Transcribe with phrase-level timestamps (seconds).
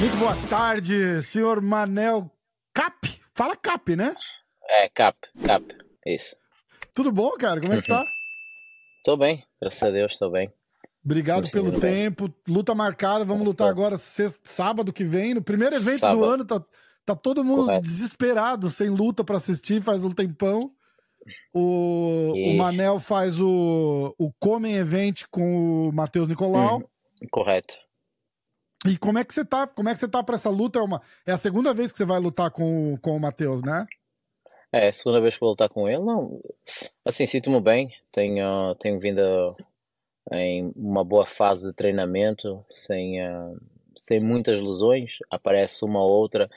[0.00, 2.28] Muito boa tarde, senhor Manel
[2.74, 3.20] Cap.
[3.32, 4.16] Fala Cap, né?
[4.68, 5.64] É, Cap, Cap,
[6.04, 6.34] isso.
[6.92, 7.60] Tudo bom, cara?
[7.60, 8.04] Como é que tá?
[9.04, 10.52] Tô bem, graças a Deus, tô bem.
[11.04, 12.28] Obrigado pelo tempo.
[12.48, 16.18] Luta marcada, vamos lutar agora sexta, sábado que vem, no primeiro evento sábado.
[16.18, 16.44] do ano.
[16.44, 16.60] Tá,
[17.06, 17.82] tá todo mundo Correto.
[17.82, 20.72] desesperado, sem luta para assistir, faz um tempão.
[21.54, 22.54] O, e...
[22.54, 26.78] o Manel faz o, o Comem Event com o Matheus Nicolau.
[26.78, 26.84] Hum,
[27.30, 27.74] correto.
[28.86, 29.66] E como é que você tá?
[29.66, 30.78] Como é que você tá para essa luta?
[30.78, 33.86] É, uma, é a segunda vez que você vai lutar com, com o Matheus, né?
[34.72, 36.02] É, a segunda vez que vou lutar com ele.
[36.02, 36.40] Não,
[37.04, 37.90] assim, sinto-me bem.
[38.12, 39.56] Tenho, tenho vindo
[40.30, 43.58] em uma boa fase de treinamento, sem, uh,
[43.96, 45.18] sem muitas lesões.
[45.30, 46.48] Aparece uma ou outra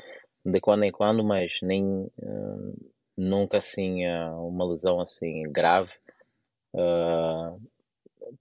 [0.45, 5.91] de quando em quando, mas nem uh, nunca assim uh, uma lesão assim grave.
[6.73, 7.59] Uh,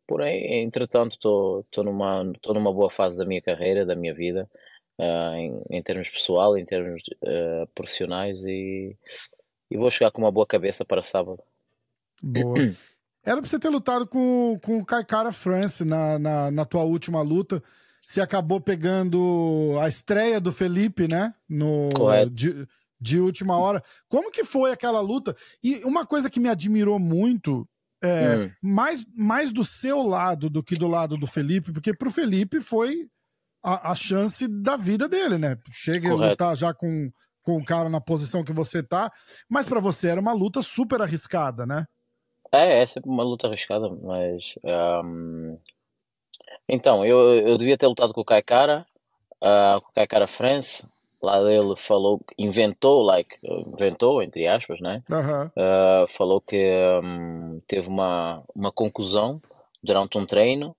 [0.07, 4.49] porém, entretanto, estou numa, tô numa boa fase da minha carreira, da minha vida,
[4.99, 8.97] uh, em, em, termos pessoal, em termos uh, profissionais e,
[9.71, 11.43] e vou chegar com uma boa cabeça para sábado.
[12.23, 12.55] Boa.
[13.24, 17.21] Era para você ter lutado com, com o Kaikara France na, na, na tua última
[17.23, 17.63] luta.
[18.01, 21.32] Você acabou pegando a estreia do Felipe, né?
[21.49, 21.91] No,
[22.30, 22.66] de,
[23.01, 23.82] de última hora.
[24.09, 25.37] Como que foi aquela luta?
[25.63, 27.69] E uma coisa que me admirou muito
[28.02, 28.51] é, hum.
[28.62, 33.07] mais, mais do seu lado do que do lado do Felipe, porque pro Felipe foi
[33.62, 35.57] a, a chance da vida dele, né?
[35.70, 36.24] Chega Correto.
[36.24, 37.10] a lutar já com,
[37.42, 39.10] com o cara na posição que você tá,
[39.48, 41.84] mas para você era uma luta super arriscada, né?
[42.52, 44.54] É, é sempre uma luta arriscada, mas.
[44.64, 45.59] Um...
[46.68, 48.87] Então, eu, eu devia ter lutado com o Kaikara,
[49.42, 50.85] uh, com o Kaikara France,
[51.23, 55.02] lá ele falou, inventou, like, inventou, entre aspas, né?
[55.09, 55.46] Uhum.
[55.46, 56.57] Uh, falou que
[57.02, 57.40] um,
[57.71, 59.40] teve uma, uma conclusão
[59.80, 60.76] durante um treino,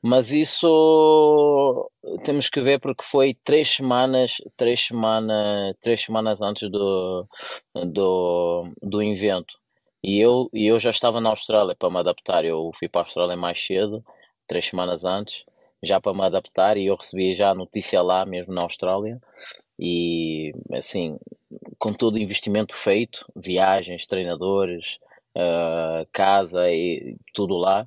[0.00, 1.90] mas isso
[2.24, 7.26] temos que ver porque foi três semanas, três semanas, três semanas antes do,
[7.74, 9.52] do, do invento.
[10.00, 12.44] E eu, e eu já estava na Austrália para me adaptar.
[12.44, 14.04] Eu fui para a Austrália mais cedo,
[14.46, 15.44] três semanas antes,
[15.82, 19.20] já para me adaptar, e eu recebi já a notícia lá mesmo na Austrália
[19.76, 21.18] e assim,
[21.80, 25.00] com todo o investimento feito, viagens, treinadores,
[25.36, 27.86] uh, casa e tudo lá.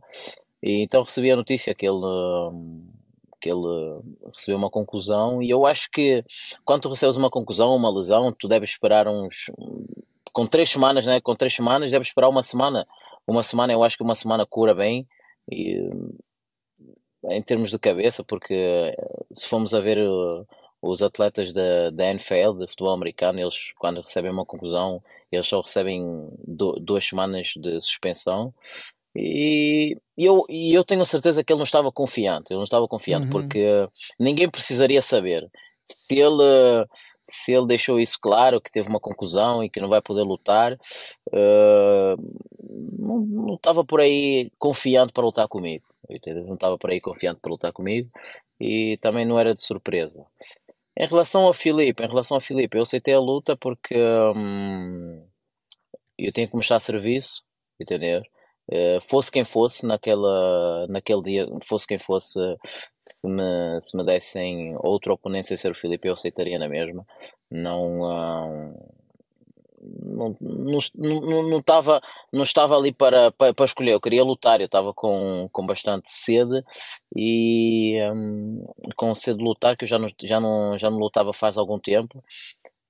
[0.62, 2.02] E então recebi a notícia que ele,
[3.42, 4.02] que ele
[4.34, 6.24] recebeu uma conclusão e eu acho que
[6.64, 9.52] quando tu recebes uma conclusão, uma lesão, tu deves esperar uns
[10.34, 11.22] com três semanas, né?
[11.22, 12.86] Com três semanas deves esperar uma semana.
[13.28, 15.08] Uma semana, eu acho que uma semana cura bem
[15.50, 15.90] e,
[17.30, 18.94] em termos de cabeça, porque
[19.34, 19.98] se formos a ver
[20.86, 25.02] os atletas da, da NFL, de futebol americano, eles quando recebem uma conclusão,
[25.32, 28.54] eles só recebem do, duas semanas de suspensão.
[29.16, 33.26] E eu, e eu tenho certeza que ele não estava confiante, ele não estava confiante,
[33.26, 33.32] uhum.
[33.32, 33.88] porque
[34.20, 35.50] ninguém precisaria saber
[35.88, 36.86] se ele
[37.28, 40.74] se ele deixou isso claro, que teve uma conclusão e que não vai poder lutar,
[40.74, 42.16] uh,
[43.00, 45.84] não, não estava por aí confiante para lutar comigo.
[46.46, 48.10] Não estava por aí confiante para lutar comigo
[48.60, 50.26] e também não era de surpresa.
[50.98, 53.96] Em relação ao Filipe, em relação ao Filipe, eu aceitei a luta porque
[54.36, 55.28] hum,
[56.18, 57.44] eu tinha que mostrar serviço,
[57.80, 58.22] entender?
[58.72, 62.40] Uh, fosse quem fosse naquela, naquele dia, fosse quem fosse,
[63.08, 67.06] se me, se me dessem outro oponente sem ser o Filipe, eu aceitaria na mesma.
[67.52, 68.95] Não, uh,
[70.02, 72.02] não, não, não, estava,
[72.32, 76.10] não estava ali para, para, para, escolher, eu queria lutar, eu estava com, com bastante
[76.10, 76.64] sede
[77.16, 78.66] e um,
[78.96, 81.80] com sede de lutar, que eu já não, já, não, já não lutava faz algum
[81.80, 82.24] tempo.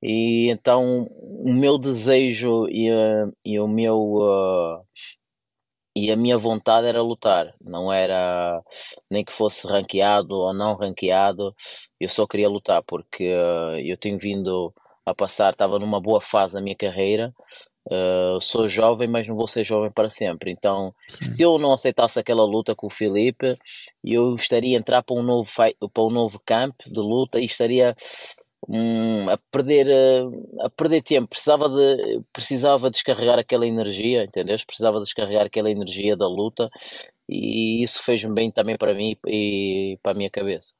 [0.01, 2.89] E então o meu desejo e,
[3.43, 4.85] e o meu uh,
[5.95, 8.61] e a minha vontade era lutar, não era
[9.09, 11.55] nem que fosse ranqueado ou não ranqueado,
[11.99, 14.73] eu só queria lutar porque uh, eu tenho vindo
[15.05, 17.33] a passar, estava numa boa fase da minha carreira.
[17.87, 20.51] Uh, sou jovem, mas não vou ser jovem para sempre.
[20.51, 23.57] Então, se eu não aceitasse aquela luta com o Felipe,
[24.03, 25.51] eu estaria a entrar para um novo,
[25.93, 27.95] para um novo campo de luta e estaria
[28.67, 31.27] um, a perder uh, a perder tempo.
[31.27, 34.57] Precisava de precisava descarregar aquela energia, entendeu?
[34.65, 36.67] Precisava descarregar aquela energia da luta
[37.29, 40.73] e isso fez-me bem também para mim e para a minha cabeça.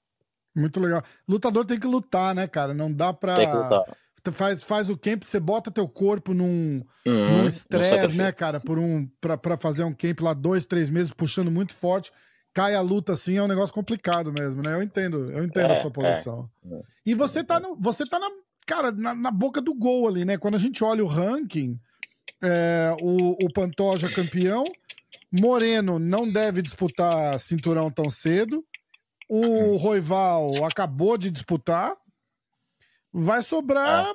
[0.56, 1.04] Muito legal.
[1.28, 2.74] Lutador tem que lutar, né, cara?
[2.74, 3.84] Não dá para Tem que lutar
[4.32, 8.60] faz, faz o camp, você bota teu corpo num uhum, estresse, né, cara?
[8.60, 12.12] Por um, pra, pra fazer um camp lá dois, três meses, puxando muito forte.
[12.54, 14.74] Cai a luta assim, é um negócio complicado mesmo, né?
[14.74, 16.50] Eu entendo, eu entendo é, a sua posição.
[16.72, 16.82] É.
[17.06, 18.30] E você tá, no, você tá na,
[18.66, 20.38] cara, na, na, boca do gol ali, né?
[20.38, 21.78] Quando a gente olha o ranking,
[22.42, 24.64] é, o, o Pantoja campeão,
[25.32, 28.64] Moreno não deve disputar cinturão tão cedo.
[29.28, 31.94] o Roival acabou de disputar.
[33.18, 34.14] Vai sobrar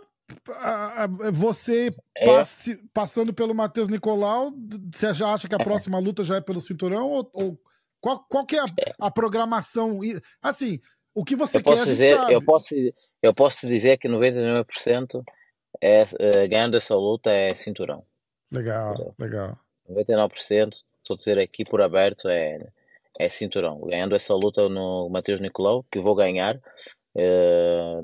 [0.49, 1.09] ah.
[1.33, 2.27] você é.
[2.27, 4.53] passe, passando pelo Matheus Nicolau.
[4.93, 5.65] Você já acha que a é.
[5.65, 7.09] próxima luta já é pelo cinturão?
[7.09, 7.61] Ou, ou
[7.99, 8.93] qual, qual que é a, é.
[9.01, 10.01] a, programação?
[10.43, 10.79] Assim,
[11.15, 12.75] o que você eu quer, posso dizer, Eu posso,
[13.23, 15.23] eu posso dizer que 99%
[15.81, 18.05] é, é, ganhando essa luta é cinturão.
[18.53, 19.59] Legal, legal.
[19.89, 22.69] 99%, estou a dizer aqui por aberto, é,
[23.19, 23.81] é cinturão.
[23.81, 26.61] Ganhando essa luta no Matheus Nicolau, que vou ganhar,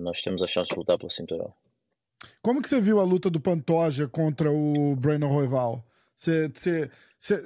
[0.00, 1.52] nós temos a chance de lutar pelo cinturão.
[2.42, 5.84] Como que você viu a luta do Pantoja contra o Brandon Royval?
[6.16, 6.90] Você, você,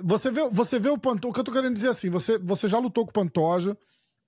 [0.03, 1.31] você, vê, você vê o Pantoja.
[1.31, 3.77] O que eu tô querendo dizer assim, você, você já lutou com o Pantoja.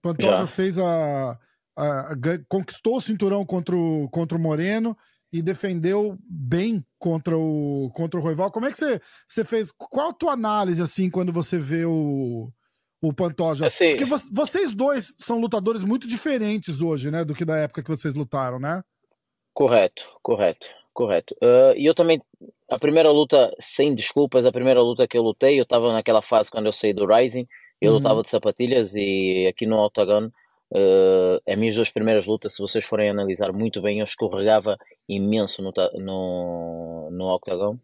[0.01, 0.47] Pantoja já.
[0.47, 1.39] fez a,
[1.77, 2.17] a, a,
[2.49, 4.97] conquistou o cinturão contra o, contra o Moreno
[5.33, 8.51] e defendeu bem contra o contra o Roival.
[8.51, 9.71] Como é que você, você fez?
[9.71, 12.53] Qual a tua análise assim quando você vê o
[13.03, 13.67] o Pantoja?
[13.67, 17.83] Assim, Porque vo vocês dois são lutadores muito diferentes hoje, né, do que da época
[17.83, 18.83] que vocês lutaram, né?
[19.53, 21.35] Correto, correto, correto.
[21.43, 22.23] Uh, e eu também
[22.71, 26.51] a primeira luta, sem desculpas, a primeira luta que eu lutei, eu estava naquela fase
[26.51, 27.47] quando eu saí do Rising,
[27.81, 27.99] eu uhum.
[27.99, 30.31] lutava de sapatilhas e aqui no Octagon
[30.75, 35.61] Uh, as minhas duas primeiras lutas, se vocês forem analisar muito bem, eu escorregava imenso
[35.61, 37.77] no, no, no octagon.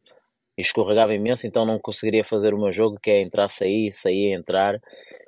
[0.60, 4.80] Escorregava imenso, então não conseguiria fazer o meu jogo, que é entrar, sair, sair, entrar.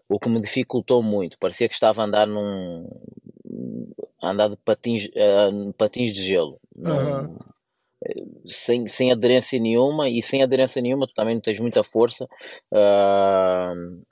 [0.09, 1.39] O que me dificultou muito.
[1.39, 2.89] Parecia que estava a andar num.
[4.21, 6.59] a andar de patins, uh, patins de gelo.
[6.77, 7.39] Uhum.
[8.45, 14.03] Sem, sem aderência nenhuma, e sem aderência nenhuma, tu também não tens muita força uh,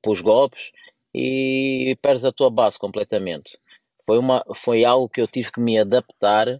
[0.00, 0.70] para os golpes
[1.14, 3.58] e perdes a tua base completamente.
[4.06, 6.58] Foi, uma, foi algo que eu tive que me adaptar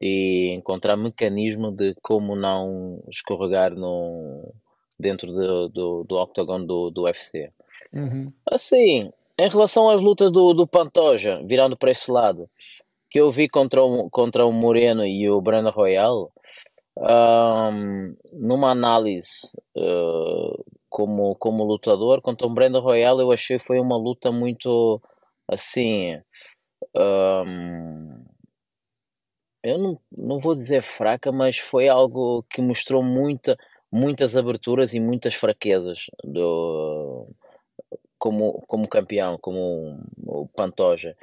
[0.00, 4.52] e encontrar mecanismo de como não escorregar no,
[4.98, 7.50] dentro do, do, do octagon do, do UFC.
[7.92, 8.32] Uhum.
[8.50, 12.48] Assim, em relação às lutas do, do Pantoja, virando para esse lado,
[13.10, 16.30] que eu vi contra o, contra o Moreno e o Breno Royal,
[16.98, 22.20] um, numa análise uh, como, como lutador.
[22.20, 25.00] Contra o Brandon Royale eu achei que foi uma luta muito
[25.48, 26.20] assim.
[26.94, 28.07] Um,
[29.68, 33.56] eu não, não vou dizer fraca, mas foi algo que mostrou muita,
[33.90, 37.28] muitas aberturas e muitas fraquezas do,
[38.18, 41.16] como, como campeão, como o Pantoja.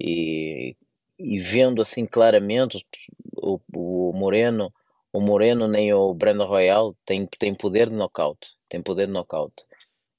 [0.00, 0.76] E,
[1.18, 2.86] e vendo assim claramente
[3.36, 4.72] o, o Moreno,
[5.12, 9.54] o Moreno nem o Brandon Royal tem, tem poder de knockout tem poder de knockout.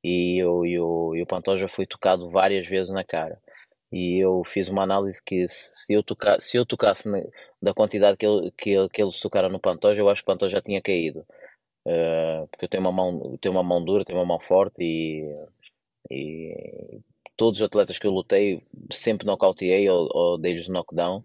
[0.04, 3.39] E, e, o, e o Pantoja foi tocado várias vezes na cara.
[3.92, 7.24] E eu fiz uma análise que se eu, tocar, se eu tocasse na,
[7.62, 10.58] da quantidade que, ele, que, que eles tocaram no Pantoja, eu acho que o Pantoja
[10.58, 11.26] já tinha caído.
[11.86, 15.26] Uh, porque eu tenho uma mão, tenho uma mão dura, tenho uma mão forte e,
[16.12, 17.00] e
[17.36, 21.24] todos os atletas que eu lutei sempre nocauteei ou, ou dei-lhes knockdown.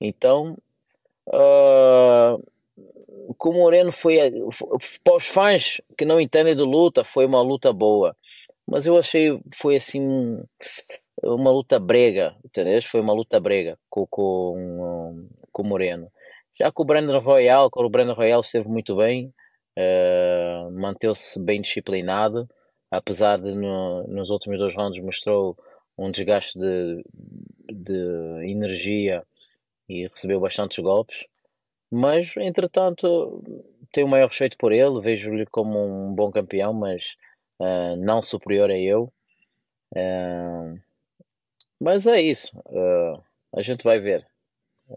[0.00, 0.56] Então,
[1.28, 2.40] uh,
[3.26, 4.18] o Moreno foi,
[5.02, 8.16] para os fãs que não entendem de luta, foi uma luta boa.
[8.66, 10.42] Mas eu achei, foi assim,
[11.22, 12.82] uma luta brega, entendeu?
[12.82, 16.10] Foi uma luta brega com, com, com o Moreno.
[16.58, 19.32] Já com o Brandon Royal, com o Brandon Royal esteve muito bem,
[19.78, 22.48] uh, manteve-se bem disciplinado,
[22.90, 25.56] apesar de no, nos últimos dois rounds mostrou
[25.98, 27.04] um desgaste de,
[27.72, 29.22] de energia
[29.88, 31.26] e recebeu bastantes golpes.
[31.90, 33.42] Mas, entretanto,
[33.92, 37.16] tenho o maior respeito por ele, vejo-lhe como um bom campeão, mas
[37.60, 39.12] uh, não superior a eu.
[39.92, 40.80] Uh,
[41.80, 42.56] mas é isso.
[42.66, 43.22] Uh,
[43.54, 44.26] a gente vai ver.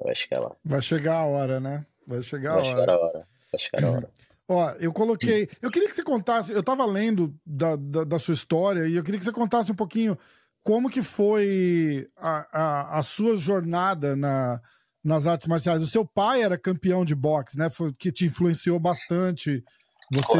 [0.03, 0.55] Vai chegar lá.
[0.63, 1.85] Vai chegar a hora, né?
[2.05, 2.69] Vai chegar vai a hora.
[2.69, 3.27] Chegar a hora.
[3.51, 4.09] Vai chegar a hora.
[4.47, 5.47] Ó, eu coloquei.
[5.61, 6.51] Eu queria que você contasse.
[6.51, 9.75] Eu tava lendo da, da, da, sua história e eu queria que você contasse um
[9.75, 10.17] pouquinho
[10.63, 14.59] como que foi a, a, a sua jornada na,
[15.03, 15.83] nas artes marciais.
[15.83, 17.69] O seu pai era campeão de boxe, né?
[17.69, 19.63] Foi, que te influenciou bastante.
[20.11, 20.37] Você,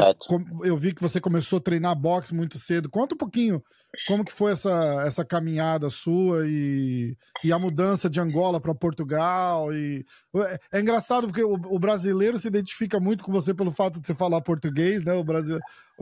[0.64, 2.90] eu vi que você começou a treinar boxe muito cedo.
[2.90, 3.62] Conta um pouquinho
[4.06, 9.72] como que foi essa, essa caminhada sua e, e a mudança de Angola para Portugal.
[9.72, 10.04] E,
[10.36, 14.06] é, é, engraçado porque o, o, brasileiro se identifica muito com você pelo fato de
[14.06, 15.12] você falar português, né?
[15.12, 15.58] O Brasil,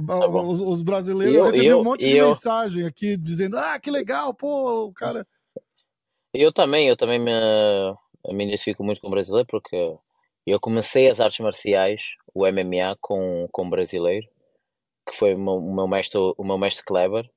[0.06, 2.28] tá os, os, brasileiros eu, recebem um monte de eu...
[2.28, 5.26] mensagem aqui dizendo: ah, que legal, pô, o cara.
[6.32, 9.96] Eu também, eu também me eu me identifico muito com o brasileiro porque
[10.46, 12.02] eu comecei as artes marciais,
[12.38, 14.26] o MMA, com, com um brasileiro,
[15.08, 17.28] que foi o meu, mestre, o meu mestre Kleber.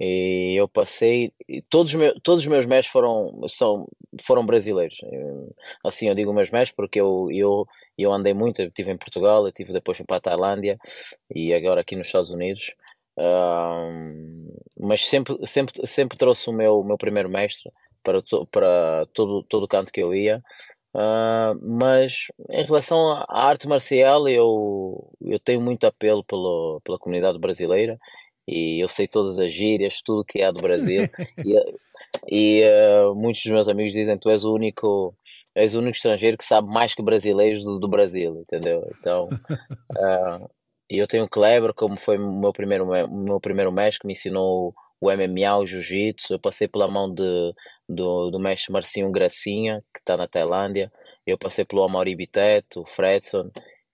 [0.00, 1.32] E eu passei,
[1.68, 3.86] todos os meus, todos os meus mestres foram, são,
[4.22, 4.98] foram brasileiros.
[5.84, 9.46] Assim eu digo meus mestres porque eu, eu, eu andei muito, eu estive em Portugal,
[9.46, 10.76] estive depois para a Tailândia
[11.32, 12.74] e agora aqui nos Estados Unidos.
[13.16, 17.70] Uh, mas sempre, sempre, sempre trouxe o meu, meu primeiro mestre
[18.02, 20.42] para, to, para todo, todo o canto que eu ia.
[20.94, 27.38] Uh, mas em relação à arte marcial, eu, eu tenho muito apelo pelo, pela comunidade
[27.38, 27.98] brasileira
[28.46, 31.02] e eu sei todas as gírias, tudo que é do Brasil.
[31.44, 31.56] e
[32.28, 35.14] e uh, muitos dos meus amigos dizem tu és o único
[35.54, 38.90] és o único estrangeiro que sabe mais que brasileiros do, do Brasil, entendeu?
[38.98, 40.50] Então, uh,
[40.88, 44.74] eu tenho o Kleber, como foi o meu primeiro, meu primeiro mestre, que me ensinou
[44.98, 46.32] o MMA, o Jiu-Jitsu.
[46.32, 47.54] Eu passei pela mão de,
[47.94, 50.90] do, do mestre Marcinho Gracinha, que está na Tailândia.
[51.26, 53.50] Eu passei pelo Amaury Biteto, o Fredson,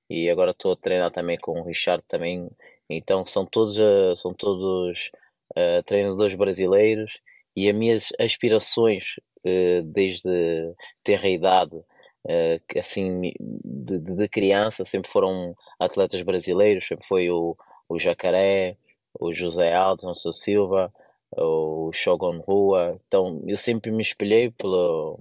[0.09, 2.49] e agora estou a treinar também com o Richard também.
[2.89, 5.11] Então, são todos, uh, são todos
[5.57, 7.21] uh, treinadores brasileiros
[7.57, 13.21] e as minhas aspirações uh, desde ter a idade uh, assim
[13.65, 17.57] de, de, criança sempre foram atletas brasileiros sempre foi o,
[17.89, 18.77] o Jacaré
[19.19, 20.93] o José Aldo São Silva
[21.37, 25.19] o Shogun Rua então eu sempre me espelhei pelo,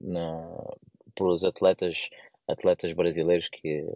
[0.00, 0.74] na,
[1.14, 2.10] pelos atletas
[2.46, 3.86] atletas brasileiros que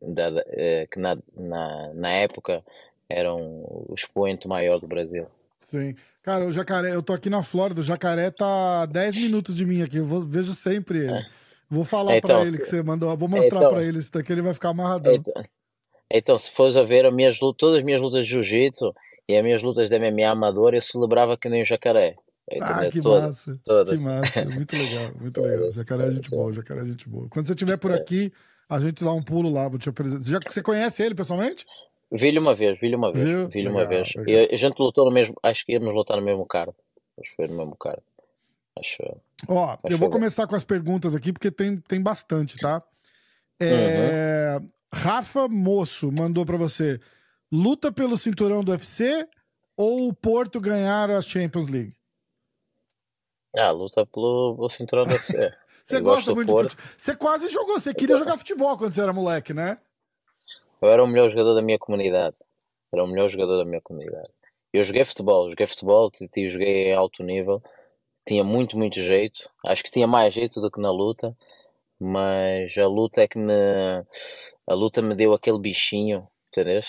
[0.00, 2.64] da, eh, que na, na, na época
[3.08, 3.40] eram
[3.88, 5.26] o expoente maior do Brasil
[5.70, 5.94] Sim.
[6.22, 9.64] Cara, o jacaré, eu tô aqui na Flórida, o jacaré tá a 10 minutos de
[9.64, 11.12] mim aqui, eu vou, vejo sempre ele.
[11.12, 11.26] É.
[11.70, 14.32] Vou falar então, pra ele que você mandou, vou mostrar então, pra ele isso daqui,
[14.32, 15.14] ele vai ficar amarradão.
[15.14, 15.44] Então,
[16.10, 18.92] então se fores a ver as minhas, todas as minhas lutas de jiu-jitsu
[19.30, 22.16] e as minhas lutas de MMA amador, eu celebrava que nem o jacaré.
[22.60, 23.60] Ah, que massa.
[23.64, 24.44] Que massa.
[24.44, 25.72] Muito legal, muito legal.
[25.72, 27.28] Jacaré é gente boa, jacaré é gente boa.
[27.28, 27.94] Quando você estiver por é.
[27.94, 28.32] aqui,
[28.68, 30.24] a gente dá um pulo lá, vou te apresentar.
[30.24, 31.64] Já, você conhece ele pessoalmente?
[32.10, 33.48] Vi-lhe uma vez, vi-lhe uma vez, Viu?
[33.48, 34.08] vi-lhe uma vez.
[34.26, 36.72] E a gente lutou no mesmo, acho que íamos lutar no mesmo card.
[37.20, 38.02] Acho que foi no mesmo card.
[38.76, 42.82] Acho, Ó, acho eu vou começar com as perguntas aqui, porque tem, tem bastante, tá?
[43.60, 44.58] É...
[44.60, 44.68] Uhum.
[44.92, 47.00] Rafa Moço mandou para você:
[47.50, 49.28] luta pelo cinturão do UFC
[49.76, 51.94] ou o Porto ganhar a Champions League?
[53.56, 55.52] Ah, luta pelo, cinturão do UFC.
[55.84, 56.84] você gosta muito de futebol.
[56.96, 59.78] Você quase jogou, você queria jogar futebol quando você era moleque, né?
[60.80, 62.36] Eu era o melhor jogador da minha comunidade.
[62.92, 64.30] Era o melhor jogador da minha comunidade.
[64.72, 66.10] Eu joguei futebol, joguei futebol,
[66.50, 67.62] joguei em alto nível.
[68.26, 69.50] Tinha muito, muito jeito.
[69.66, 71.36] Acho que tinha mais jeito do que na luta.
[71.98, 73.52] Mas a luta é que me.
[74.66, 76.82] A luta me deu aquele bichinho, entendeu?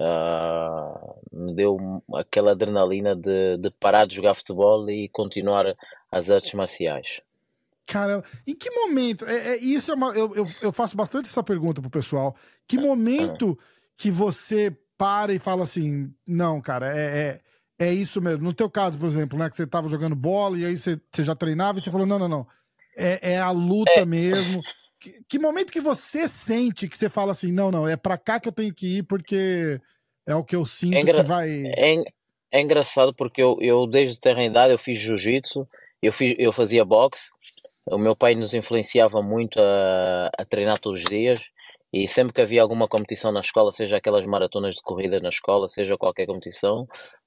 [0.00, 5.76] Uh, me deu aquela adrenalina de, de parar de jogar futebol e continuar
[6.10, 7.20] as artes marciais.
[7.86, 9.26] Cara, em que momento?
[9.26, 12.34] É, é isso é uma, eu, eu, eu, faço bastante essa pergunta pro pessoal.
[12.66, 13.58] Que momento
[13.94, 17.40] que você para e fala assim, não, cara, é,
[17.78, 18.42] é, é isso mesmo.
[18.42, 21.24] No teu caso, por exemplo, né, que você tava jogando bola e aí você, você
[21.24, 22.46] já treinava e você falou, não, não, não.
[22.96, 24.06] É, é a luta é.
[24.06, 24.62] mesmo.
[25.00, 28.38] Que, que, momento que você sente que você fala assim, não, não, é pra cá
[28.38, 29.80] que eu tenho que ir porque
[30.26, 31.48] é o que eu sinto é que vai...
[31.74, 32.04] É,
[32.52, 35.66] é engraçado porque eu, eu desde ter idade eu fiz jiu-jitsu,
[36.02, 37.30] eu, eu fazia boxe,
[37.86, 41.40] o meu pai nos influenciava muito a, a treinar todos os dias
[41.92, 45.68] e sempre que havia alguma competição na escola, seja aquelas maratonas de corrida na escola,
[45.68, 46.86] seja qualquer competição,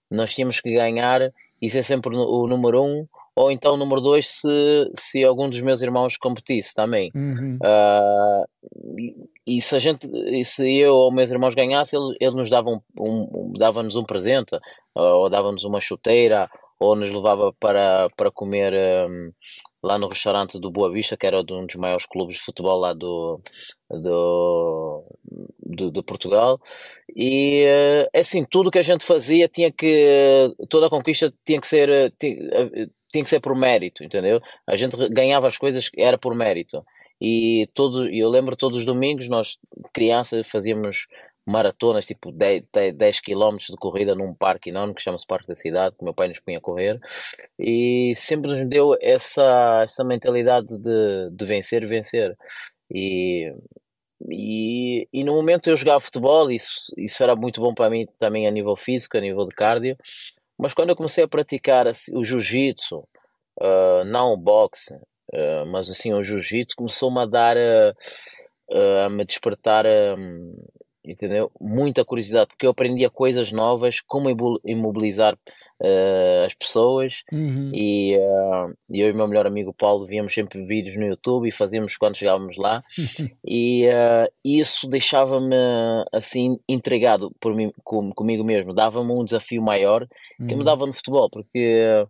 [0.10, 4.92] nós tínhamos que ganhar e ser sempre o número um, ou então número dois se,
[4.96, 7.12] se algum dos meus irmãos competisse também.
[7.16, 7.58] Uhum.
[7.58, 8.46] Uh,
[9.00, 10.08] e, e, se a gente,
[10.46, 14.58] se eu ou meus irmãos ganhassem, ele, ele nos dava um, um dava-nos um presente,
[14.96, 16.50] ou dava-nos uma chuteira,
[16.80, 18.74] ou nos levava para, para comer
[19.10, 19.32] um,
[19.82, 22.80] lá no restaurante do Boa Vista, que era de um dos maiores clubes de futebol
[22.80, 23.42] lá do,
[23.90, 25.04] do,
[25.60, 26.60] do, de Portugal.
[27.16, 27.66] E
[28.14, 30.54] é assim, tudo que a gente fazia tinha que.
[30.70, 32.14] toda a conquista tinha que ser.
[32.20, 32.36] Tinha,
[33.14, 34.42] tinha que ser por mérito, entendeu?
[34.68, 36.84] A gente ganhava as coisas era por mérito.
[37.22, 39.58] E todo, eu lembro todos os domingos, nós,
[39.94, 41.08] crianças, fazíamos
[41.46, 42.64] maratonas, tipo 10,
[42.96, 46.28] 10 km de corrida num parque enorme que chama-se Parque da Cidade, que meu pai
[46.28, 47.00] nos punha a correr,
[47.60, 52.36] e sempre nos deu essa, essa mentalidade de, de vencer, vencer.
[52.92, 53.54] E,
[54.30, 58.48] e, e no momento eu jogava futebol, isso, isso era muito bom para mim também
[58.48, 59.98] a nível físico, a nível de cardio,
[60.58, 62.98] mas quando eu comecei a praticar assim, o jiu-jitsu,
[63.62, 69.26] uh, não o boxe, uh, mas assim o jiu-jitsu, começou-me a dar, uh, a me
[69.26, 69.86] despertar
[71.06, 71.52] entendeu?
[71.60, 74.30] Muita curiosidade, porque eu aprendia coisas novas, como
[74.64, 75.38] imobilizar
[75.84, 77.72] uh, as pessoas uhum.
[77.74, 81.52] e uh, eu e o meu melhor amigo Paulo víamos sempre vídeos no YouTube e
[81.52, 82.84] fazíamos quando chegávamos lá
[83.46, 85.56] e uh, isso deixava-me
[86.12, 90.60] assim intrigado por mim, com, comigo mesmo, dava-me um desafio maior que uhum.
[90.60, 92.06] me dava no futebol, porque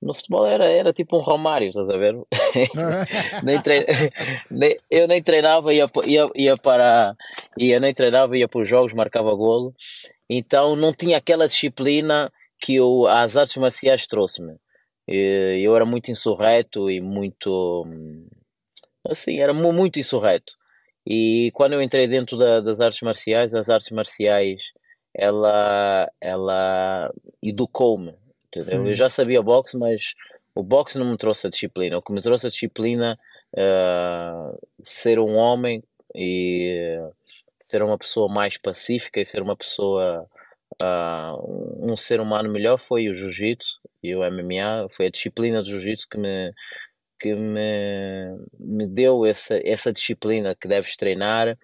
[0.00, 2.14] no futebol era, era tipo um Romário, estás a ver?
[3.42, 3.84] nem trein...
[4.50, 7.16] nem, eu nem treinava, ia, ia, ia para.
[7.58, 9.74] Ia, nem treinava, ia para os jogos, marcava golo.
[10.28, 14.56] Então não tinha aquela disciplina que eu, as artes marciais trouxe-me.
[15.06, 17.86] Eu era muito insurreto e muito.
[19.08, 20.52] Assim, era muito insurreto.
[21.06, 24.60] E quando eu entrei dentro da, das artes marciais, as artes marciais
[25.14, 28.14] ela, ela educou-me.
[28.52, 30.14] Eu já sabia boxe, mas
[30.54, 31.98] o boxe não me trouxe a disciplina.
[31.98, 33.18] O que me trouxe a disciplina
[33.54, 35.82] uh, ser um homem
[36.14, 36.98] e
[37.60, 40.28] ser uma pessoa mais pacífica e ser uma pessoa
[40.82, 45.68] uh, um ser humano melhor foi o jiu-jitsu e o MMA foi a disciplina do
[45.68, 46.52] jiu-jitsu que me
[47.18, 51.56] que me, me deu essa, essa disciplina que deves treinar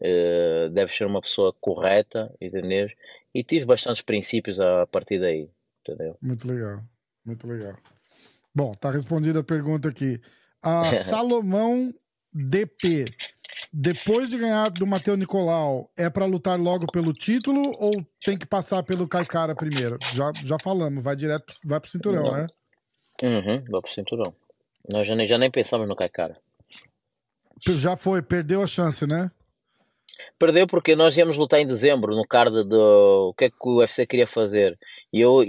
[0.00, 2.88] uh, deves ser uma pessoa correta entendeu?
[3.34, 5.48] e tive bastantes princípios a partir daí
[5.80, 6.16] entendeu?
[6.22, 6.82] muito legal
[7.24, 7.76] muito legal
[8.54, 10.20] bom tá respondida a pergunta aqui
[10.62, 11.92] a Salomão
[12.32, 13.14] DP
[13.76, 17.90] depois de ganhar do Matheus Nicolau, é para lutar logo pelo título ou
[18.24, 19.98] tem que passar pelo Caicara primeiro?
[20.14, 22.32] Já, já falamos, vai direto, vai pro cinturão, Não.
[22.34, 22.46] né?
[23.20, 24.32] Uhum, vai pro cinturão.
[24.92, 26.38] Nós já nem, já nem pensamos no Caicara.
[27.66, 29.28] Já foi, perdeu a chance, né?
[30.38, 33.78] Perdeu porque nós íamos lutar em dezembro no card do o que é que o
[33.78, 34.78] UFC queria fazer.
[35.12, 35.42] E eu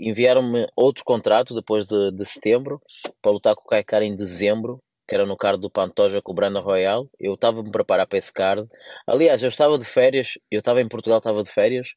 [0.00, 2.82] enviaram-me outro contrato depois de, de setembro
[3.22, 6.34] para lutar com o Caicara em dezembro que era no card do Pantoja com o
[6.34, 7.08] Brandon Royal.
[7.20, 8.68] Eu estava a me preparar para esse card.
[9.06, 11.94] Aliás, eu estava de férias, eu estava em Portugal, estava de férias,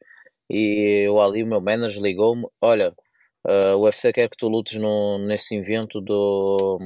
[0.49, 2.93] e eu ali, o meu manager ligou-me: Olha,
[3.47, 6.79] uh, o UFC quer que tu lutes no, nesse evento do.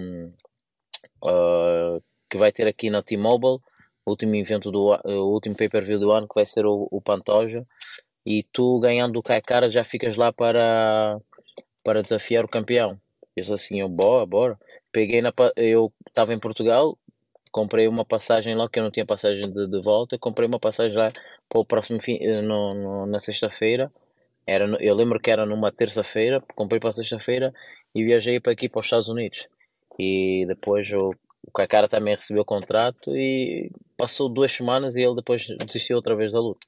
[1.24, 3.60] Uh, que vai ter aqui na T-Mobile,
[4.06, 7.66] o último evento do o último pay-per-view do ano, que vai ser o, o Pantoja,
[8.26, 11.20] e tu ganhando o Kaikara já ficas lá para,
[11.84, 13.00] para desafiar o campeão.
[13.36, 14.60] Eu disse assim: eu, Bora, bora
[14.92, 16.98] peguei na eu estava em Portugal
[17.52, 20.96] comprei uma passagem lá que eu não tinha passagem de, de volta comprei uma passagem
[20.98, 21.12] lá
[21.50, 23.92] para o próximo fim eh, no, no na sexta-feira.
[24.48, 27.54] Era eu lembro que era numa terça-feira comprei para sexta-feira
[27.94, 29.48] e viajei para aqui para os Estados Unidos.
[30.00, 31.14] E depois o,
[31.46, 36.16] o Kakara também recebeu o contrato e passou duas semanas e ele depois desistiu outra
[36.16, 36.66] vez da luta.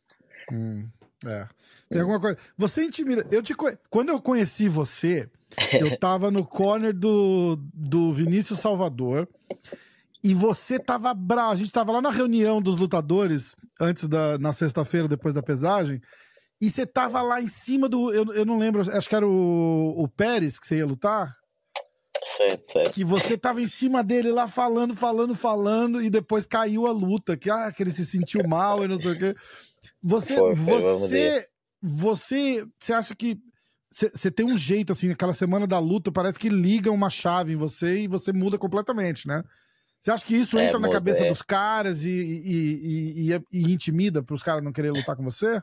[0.52, 0.88] Hum,
[1.26, 1.48] é.
[1.90, 2.38] Tem alguma coisa.
[2.58, 3.26] Você intimida.
[3.32, 3.54] Eu te
[3.90, 5.30] Quando eu conheci você,
[5.80, 9.28] eu tava no corner do, do Vinícius Salvador.
[10.24, 11.52] E você tava bravo.
[11.52, 14.38] A gente tava lá na reunião dos lutadores, antes da.
[14.38, 16.02] na sexta-feira, depois da pesagem.
[16.62, 18.14] E você tava lá em cima do.
[18.14, 21.36] Eu, eu não lembro, acho que era o, o Pérez que você ia lutar.
[22.38, 22.94] Certo, certo.
[22.94, 27.36] Que você tava em cima dele lá falando, falando, falando, e depois caiu a luta.
[27.36, 29.36] Que, ah, que ele se sentiu mal e não sei o quê.
[30.02, 30.36] Você.
[30.36, 31.46] Foi, você.
[31.84, 32.66] Você.
[32.80, 33.38] Você acha que
[33.94, 37.56] você tem um jeito, assim, aquela semana da luta, parece que liga uma chave em
[37.56, 39.44] você e você muda completamente, né?
[40.02, 41.30] Você acha que isso é, entra na cabeça é.
[41.30, 45.62] dos caras e, e, e, e intimida para os caras não quererem lutar com você?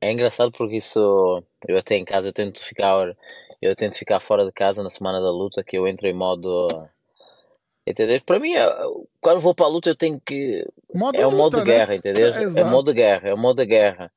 [0.00, 3.14] É engraçado porque isso eu até em casa eu tento ficar
[3.62, 6.68] eu tento ficar fora de casa na semana da luta que eu entro em modo
[7.86, 8.20] entendeu?
[8.26, 8.66] Para mim é,
[9.20, 11.76] quando vou para a luta eu tenho que modo é o modo de né?
[11.76, 12.32] guerra, entendeu?
[12.34, 14.12] É, é modo de guerra, é modo de guerra.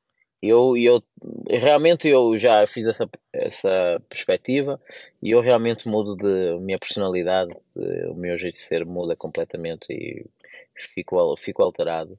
[0.50, 1.04] Eu, eu
[1.50, 4.80] realmente eu já fiz essa, essa perspectiva
[5.22, 9.86] e eu realmente mudo de minha personalidade, de, o meu jeito de ser muda completamente
[9.92, 10.26] e
[10.94, 12.18] fico, fico alterado.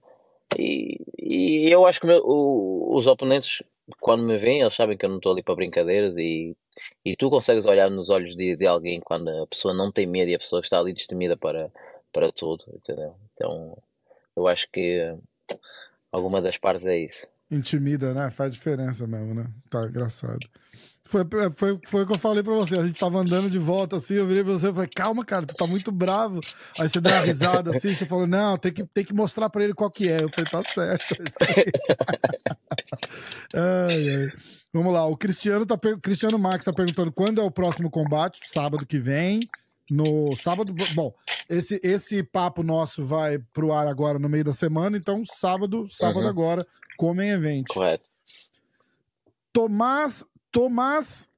[0.58, 3.62] E, e eu acho que meu, o, os oponentes,
[4.00, 6.56] quando me veem, eles sabem que eu não estou ali para brincadeiras e,
[7.04, 10.30] e tu consegues olhar nos olhos de, de alguém quando a pessoa não tem medo
[10.30, 11.70] e a pessoa está ali destemida para,
[12.12, 13.14] para tudo, entendeu?
[13.34, 13.76] Então
[14.36, 15.16] eu acho que
[16.12, 17.35] alguma das partes é isso.
[17.50, 18.30] Intimida, né?
[18.30, 19.46] Faz diferença mesmo, né?
[19.70, 20.40] Tá engraçado.
[21.04, 21.22] Foi,
[21.54, 22.76] foi, foi o que eu falei pra você.
[22.76, 25.46] A gente tava andando de volta assim, eu virei pra você e falei, calma, cara,
[25.46, 26.40] tu tá muito bravo.
[26.78, 29.62] Aí você deu uma risada assim, você falou, não, tem que, tem que mostrar pra
[29.62, 30.24] ele qual que é.
[30.24, 31.14] Eu falei, tá certo.
[33.54, 34.32] ai, ai.
[34.72, 38.84] Vamos lá, o Cristiano, tá, Cristiano Max tá perguntando quando é o próximo combate, sábado
[38.84, 39.48] que vem.
[39.88, 41.14] No sábado, bom,
[41.48, 46.24] esse, esse papo nosso vai pro ar agora no meio da semana, então sábado, sábado
[46.24, 46.28] uhum.
[46.28, 47.66] agora, Comem Event.
[47.68, 48.04] Correto.
[49.52, 51.28] Tomás, Tomás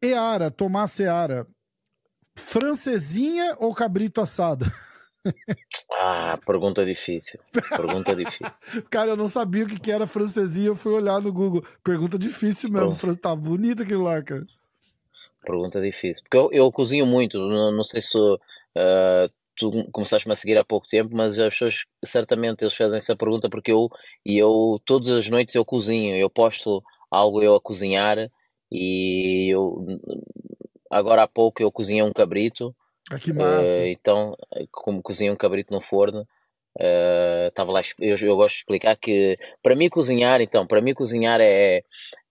[0.00, 1.46] Eara, Tomás Seara,
[2.36, 4.64] francesinha ou cabrito assado?
[5.90, 7.40] Ah, pergunta difícil.
[7.70, 8.46] Pergunta difícil.
[8.90, 11.64] Cara, eu não sabia o que era francesinha, eu fui olhar no Google.
[11.82, 12.94] Pergunta difícil mesmo.
[12.94, 13.16] Pronto.
[13.16, 14.46] Tá bonito aquilo lá, cara.
[15.46, 16.22] Pergunta difícil.
[16.24, 20.64] Porque eu, eu cozinho muito, não, não sei se uh, tu começaste-me a seguir há
[20.64, 23.88] pouco tempo, mas as pessoas certamente eles fazem essa pergunta porque eu
[24.24, 28.30] e eu todas as noites eu cozinho, eu posto algo eu a cozinhar
[28.70, 29.86] e eu
[30.90, 32.74] agora há pouco eu cozinhei um cabrito.
[33.10, 33.80] Ah, que massa.
[33.80, 34.36] Uh, então,
[34.72, 36.26] como cozinhei um cabrito no forno,
[36.76, 40.92] Estava uh, lá, eu, eu gosto de explicar que para mim cozinhar, então, para mim
[40.92, 41.84] cozinhar é,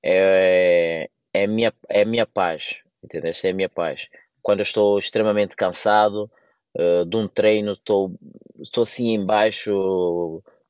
[0.03, 3.31] é, é, a minha, é minha paz, entendeu?
[3.41, 4.09] É a minha paz.
[4.41, 6.29] Quando eu estou extremamente cansado
[6.75, 8.13] uh, de um treino, estou,
[8.59, 9.71] estou assim embaixo,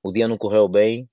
[0.04, 1.10] o dia não correu bem,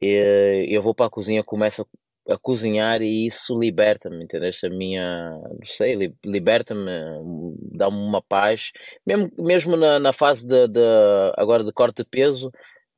[0.00, 1.86] e, eu vou para a cozinha, começo
[2.28, 4.66] a cozinhar e isso liberta-me, entendeste?
[4.66, 6.90] A minha, não sei, liberta-me,
[7.72, 8.72] dá-me uma paz,
[9.04, 10.80] mesmo, mesmo na, na fase de, de,
[11.36, 12.52] agora de corte de peso,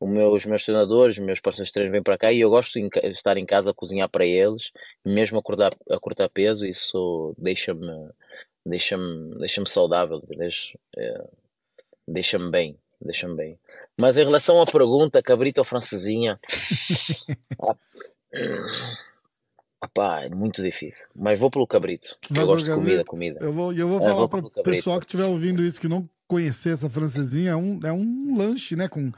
[0.07, 2.89] meu, os meus treinadores, meus parceiros de treino vêm para cá e eu gosto de
[3.09, 4.71] estar em casa a cozinhar para eles,
[5.05, 7.87] mesmo a cortar, a cortar peso, isso deixa-me
[8.65, 10.23] deixa-me deixa saudável,
[10.97, 11.25] é,
[12.07, 13.59] deixa-me bem, deixa-me bem.
[13.99, 16.39] Mas em relação à pergunta, cabrito ou francesinha,
[19.93, 21.07] Pá, é muito difícil.
[21.15, 22.17] Mas vou pelo cabrito.
[22.31, 23.39] Vai eu gosto de comida, comida.
[23.41, 26.09] Eu vou, eu vou é, falar para o pessoal que estiver ouvindo isso, que não
[26.27, 28.89] conhecer essa francesinha, é um, é um lanche, né?
[28.89, 29.13] Com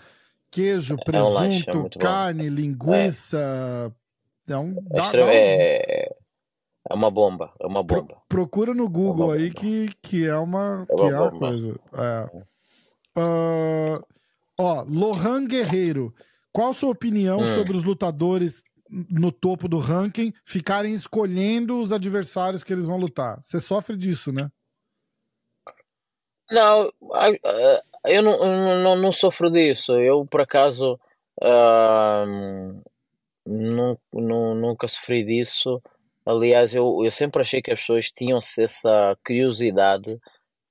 [0.50, 3.92] queijo, presunto, é um lanche, é carne, linguiça.
[4.48, 4.76] É, é um.
[4.90, 5.28] É dá, dá um...
[5.28, 6.16] É,
[6.88, 8.14] é uma bomba, é uma bomba.
[8.14, 11.80] Pro, procura no Google aí que, que é uma, que é uma coisa.
[11.94, 12.46] É.
[13.18, 14.06] Uh,
[14.58, 16.14] ó, Lohan Guerreiro.
[16.52, 17.46] Qual a sua opinião hum.
[17.46, 18.62] sobre os lutadores
[19.10, 23.38] no topo do ranking ficarem escolhendo os adversários que eles vão lutar.
[23.42, 24.50] Você sofre disso, né?
[26.50, 26.92] Não,
[28.04, 29.92] eu não, não, não sofro disso.
[29.98, 30.98] Eu, por acaso,
[31.42, 32.82] uh,
[33.44, 35.82] nunca sofri disso.
[36.26, 40.18] Aliás, eu, eu sempre achei que as pessoas tinham essa curiosidade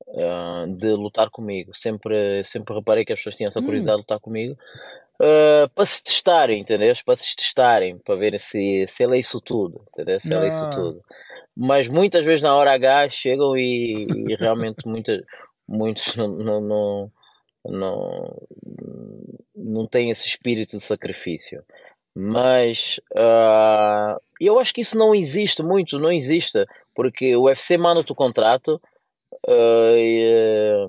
[0.07, 1.73] uh, de lutar comigo.
[1.73, 3.63] Sempre, sempre reparei que as pessoas tinham essa hum.
[3.63, 4.01] curiosidade hum.
[4.01, 4.57] de lutar comigo
[5.19, 6.93] uh, para se testarem, entendeu?
[7.05, 10.19] Para se testarem, para verem se, se ele é isso tudo, entendeu?
[10.19, 11.01] Se ele é isso tudo.
[11.55, 15.21] Mas muitas vezes na hora H chegam e, e realmente muitas,
[15.67, 17.11] muitos não, não, não,
[17.65, 18.47] não,
[19.55, 21.63] não têm esse espírito de sacrifício.
[22.15, 28.11] Mas uh, eu acho que isso não existe muito, não existe, porque o UFC manda-te
[28.11, 28.81] o contrato
[29.47, 30.87] uh, e,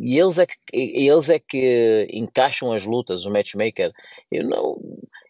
[0.00, 3.92] e eles é que, eles é que encaixam as lutas, o matchmaker.
[4.32, 4.78] Eu não,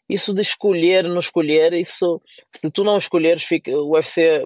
[0.09, 2.21] isso de escolher, não escolher, isso
[2.53, 4.45] se tu não escolheres, fica, o UFC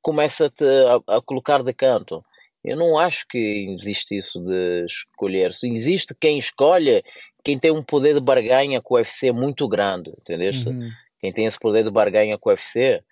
[0.00, 2.24] começa-te a, a, colocar de canto.
[2.64, 5.52] Eu não acho que existe isso de escolher.
[5.52, 7.02] Se existe quem escolhe,
[7.42, 10.68] quem tem um poder de barganha com o UFC muito grande, entendeste?
[10.68, 10.88] Uhum.
[11.20, 13.02] Quem tem esse poder de barganha com o UFC,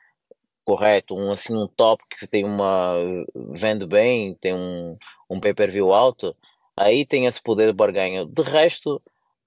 [0.64, 2.94] correto, um assim um top que tem uma
[3.34, 4.96] vende bem, tem um,
[5.28, 6.34] um pay-per-view alto,
[6.76, 8.24] aí tem esse poder de barganha.
[8.24, 9.02] De resto,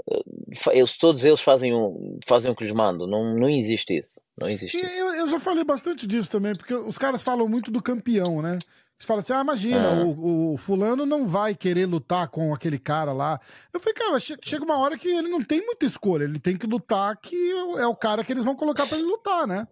[0.09, 0.23] eh,
[0.71, 3.07] eles, todos eles fazem, um, fazem o que lhes mandam.
[3.07, 4.21] Não, não existe isso.
[4.39, 4.77] Não existe.
[4.77, 8.59] Eu, eu, já falei bastante disso também, porque os caras falam muito do campeão, né?
[9.03, 10.03] Eles falam assim: ah, imagina, é.
[10.03, 13.39] o, o, fulano não vai querer lutar com aquele cara lá.
[13.73, 16.65] Eu falei, cara, chega uma hora que ele não tem muita escolha, ele tem que
[16.65, 19.67] lutar que é o cara que eles vão colocar para ele lutar, né?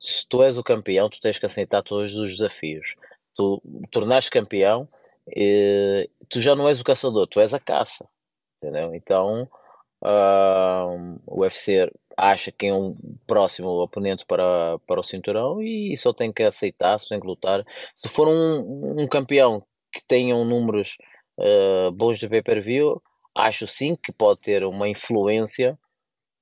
[0.00, 2.94] Se tu és o campeão, tu tens que aceitar todos os desafios.
[3.34, 4.88] Tu tornaste campeão,
[5.28, 8.08] e, tu já não és o caçador, tu és a caça,
[8.56, 8.94] entendeu?
[8.94, 9.48] Então
[10.02, 16.12] uh, o UFC acha quem é um próximo oponente para, para o cinturão e só
[16.12, 17.64] tem que aceitar, só tem que lutar.
[17.94, 20.96] Se for um, um campeão que tenha números
[21.38, 23.02] uh, bons de pay-per-view,
[23.34, 25.78] acho sim que pode ter uma influência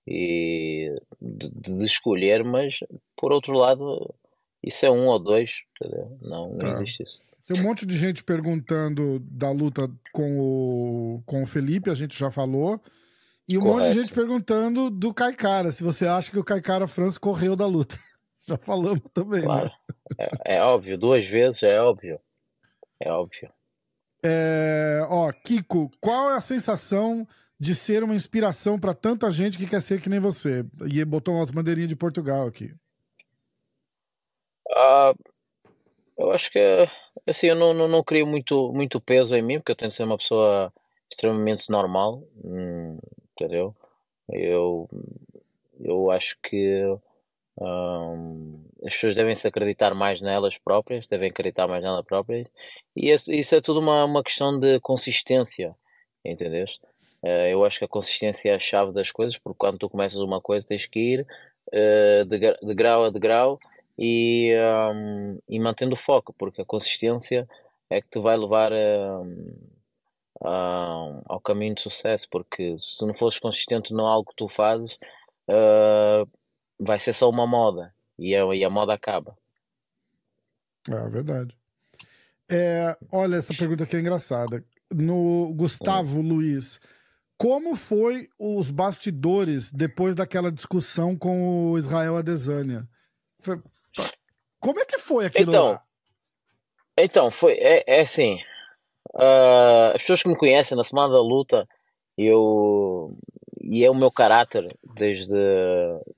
[0.06, 2.78] e de, de, escolher, mas
[3.16, 4.14] por outro lado,
[4.62, 6.18] isso é um ou dois, entendeu?
[6.20, 6.70] Não, não tá.
[6.70, 7.20] existe isso.
[7.46, 12.18] Tem um monte de gente perguntando da luta com o, com o Felipe, a gente
[12.18, 12.80] já falou.
[13.48, 13.78] E um Correto.
[13.78, 17.66] monte de gente perguntando do Caicara, se você acha que o Caicara França correu da
[17.66, 17.96] luta.
[18.48, 19.40] Já falamos também.
[19.40, 19.46] Né?
[19.46, 19.70] Claro.
[20.18, 20.28] Né?
[20.46, 22.20] É, é, óbvio, duas vezes é óbvio.
[23.00, 23.50] É óbvio.
[24.24, 27.26] É, ó, Kiko, qual é a sensação
[27.58, 30.64] de ser uma inspiração para tanta gente que quer ser que nem você?
[30.90, 32.74] E botou uma bandeirinha de Portugal aqui.
[34.70, 35.14] Uh,
[36.16, 36.88] eu acho que
[37.26, 40.04] assim, eu não, não, não crio muito, muito peso em mim, porque eu tento ser
[40.04, 40.72] uma pessoa
[41.10, 42.98] extremamente normal, hum,
[43.34, 43.74] entendeu?
[44.28, 44.88] Eu,
[45.80, 46.84] eu acho que
[47.60, 52.46] hum, as pessoas devem se acreditar mais nelas próprias, devem acreditar mais nelas próprias,
[52.96, 55.74] e isso, é tudo uma, uma questão de consistência,
[56.24, 56.80] entendeste?
[57.22, 60.20] Uh, eu acho que a consistência é a chave das coisas, porque quando tu começas
[60.20, 61.26] uma coisa tens que ir
[61.68, 63.58] uh, de, grau a de grau
[63.98, 64.54] e,
[64.94, 67.48] um, e mantendo o foco, porque a consistência
[67.88, 69.56] é que te vai levar um,
[70.40, 74.92] ao caminho de sucesso, porque se não fores consistente no algo que tu fazes,
[75.48, 76.28] uh,
[76.78, 79.36] vai ser só uma moda e a, e a moda acaba.
[80.90, 81.56] É verdade.
[82.50, 84.64] É, olha, essa pergunta aqui é engraçada.
[84.92, 86.28] No Gustavo hum.
[86.28, 86.78] Luiz,
[87.38, 92.88] Como foi os bastidores depois daquela discussão com o Israel Adesanya?
[94.60, 95.84] Como é que foi aquilo então, lá?
[96.96, 98.38] Então, foi, é, é assim,
[99.14, 101.68] uh, as pessoas que me conhecem na semana da luta,
[102.16, 103.16] eu,
[103.60, 105.34] e é o meu caráter desde,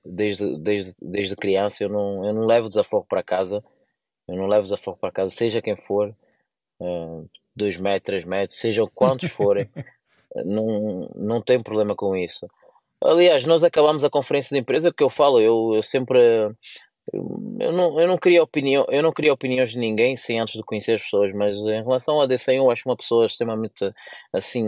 [0.05, 3.63] desde, desde, desde criança, eu não, eu não levo desafogo para casa,
[4.27, 6.13] eu não levo desafogo para casa, seja quem for,
[6.81, 9.69] uh, dois metros, três metros, sejam quantos forem,
[10.45, 12.47] não, não tem problema com isso.
[13.03, 16.19] Aliás, nós acabamos a conferência de empresa porque eu falo, eu, eu sempre
[17.13, 20.63] eu não, eu não queria opinião, eu não queria opiniões de ninguém sem antes de
[20.63, 23.93] conhecer as pessoas, mas em relação ao ADC eu acho uma pessoa extremamente
[24.33, 24.65] assim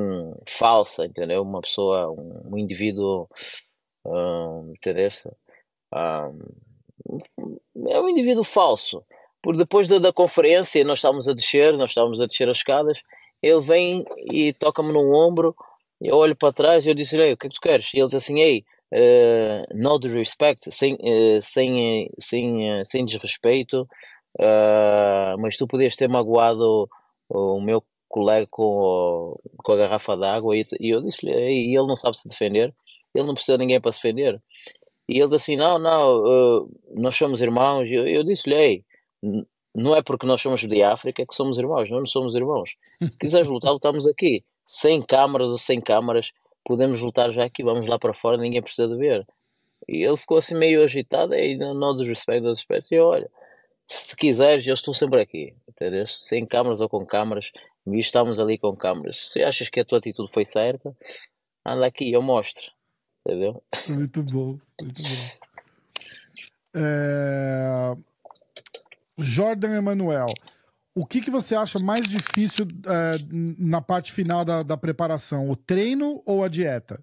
[0.47, 1.41] falsa, entendeu?
[1.41, 3.27] Uma pessoa, um, um indivíduo,
[4.05, 5.29] um, entendeste?
[5.93, 9.03] Um, é um indivíduo falso.
[9.41, 13.01] Por depois da, da conferência, nós estávamos a descer, nós estávamos a descer as escadas,
[13.41, 15.55] ele vem e toca-me no ombro,
[16.01, 17.93] eu olho para trás e eu disse-lhe, o que é que tu queres?
[17.93, 23.87] E ele diz assim, ei, uh, no disrespect, sem, uh, sem, sem, uh, sem desrespeito,
[25.39, 26.87] mas tu podias ter magoado
[27.29, 31.95] o, meu colega com, com a garrafa d'água e, e eu disse-lhe, e ele não
[31.95, 32.73] sabe se defender,
[33.13, 34.41] ele não precisa de ninguém para se defender.
[35.07, 37.89] E ele disse assim, não, não, nós somos irmãos.
[37.89, 38.85] Eu, eu disse-lhe,
[39.73, 42.75] não é porque nós somos de África que somos irmãos, nós não somos irmãos.
[43.01, 44.43] Se quiseres lutar, lutamos aqui.
[44.67, 46.31] Sem câmaras ou sem câmaras,
[46.63, 49.25] podemos lutar já aqui, vamos lá para fora, ninguém precisa de ver.
[49.87, 53.29] E ele ficou assim meio agitado, e não desrespeito, não desrespeito, e olha,
[53.87, 55.55] se quiseres, eu estou sempre aqui?
[56.07, 57.51] Sem câmaras ou com câmaras,
[57.87, 59.31] e estamos ali com câmaras.
[59.31, 60.95] Se achas que a tua atitude foi certa,
[61.65, 62.71] anda aqui, eu mostro,
[63.25, 63.63] entendeu?
[63.87, 65.49] Muito bom, muito bom.
[66.75, 67.97] É...
[69.17, 70.27] Jordan Emanuel
[70.99, 73.17] o que, que você acha mais difícil é,
[73.57, 75.49] na parte final da, da preparação?
[75.49, 77.01] O treino ou a dieta?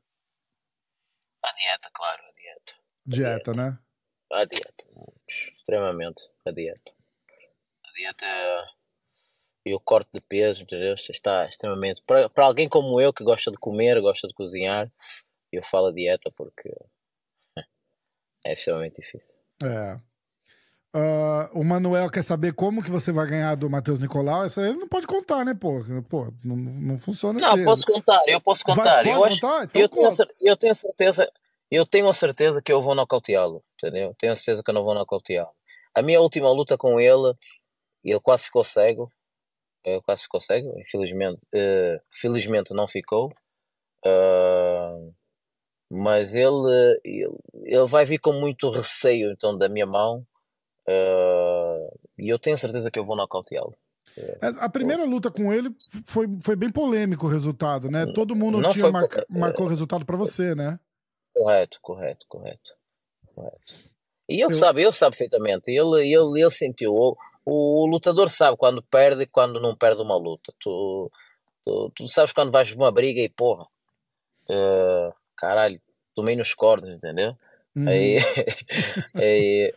[1.43, 2.73] A dieta, claro, a dieta.
[3.07, 3.55] Dieta, a dieta.
[3.55, 3.79] né?
[4.33, 4.85] A dieta,
[5.57, 6.93] extremamente, a dieta.
[7.87, 8.27] A dieta
[9.65, 10.95] e o corte de peso, entendeu?
[10.95, 12.03] Está extremamente.
[12.03, 14.93] Para, para alguém como eu que gosta de comer, gosta de cozinhar,
[15.51, 16.71] eu falo dieta porque
[18.45, 19.41] é extremamente difícil.
[19.65, 19.99] É.
[20.95, 24.47] Uh, o Manuel quer saber como que você vai ganhar do Matheus Nicolau.
[24.47, 25.85] Isso aí não pode contar, né, pô?
[26.09, 27.65] Pô, não, não funciona Não, assim.
[27.65, 29.03] posso contar, eu posso contar.
[29.05, 29.65] Vai, eu, acho, contar?
[29.65, 30.09] Então, eu, tenho,
[30.41, 31.33] eu tenho certeza,
[31.71, 34.15] eu tenho a certeza que eu vou nocauteá-lo, entendeu?
[34.19, 35.51] Tenho a certeza que eu não vou nocauteá-lo.
[35.95, 37.35] A minha última luta com ele,
[38.03, 39.11] ele quase ficou cego.
[39.85, 41.41] Ele quase ficou cego, infelizmente.
[41.55, 43.33] Uh, felizmente não ficou.
[44.05, 45.15] Uh,
[45.91, 47.29] mas ele, ele,
[47.65, 50.27] ele vai vir com muito receio então da minha mão
[50.89, 53.75] e eu tenho certeza que eu vou nocauteá-lo.
[54.17, 55.71] É, a primeira luta com ele
[56.07, 58.07] foi, foi bem polêmico o resultado, né?
[58.15, 60.81] Todo mundo não tinha marca, marcou o resultado para você, né?
[61.35, 62.75] Correto, correto, correto.
[63.35, 63.75] correto.
[64.29, 64.51] E ele eu...
[64.51, 65.71] sabe, ele sabe perfeitamente.
[65.71, 66.95] Ele, ele, ele sentiu.
[66.95, 70.53] O, o, lutador sabe quando perde e quando não perde uma luta.
[70.59, 71.11] Tu,
[71.65, 73.65] tu, tu sabes quando vais uma briga e porra,
[74.49, 75.81] uh, caralho,
[76.15, 77.37] tomei nos cordos, entendeu?
[77.77, 77.87] Uhum.
[77.87, 78.17] Aí,
[79.15, 79.75] aí,